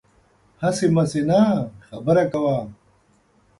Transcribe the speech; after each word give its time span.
هسې 0.61 0.85
مسې 0.95 1.21
نه، 1.29 1.41
خبره 1.87 2.23
کوه 2.31 2.57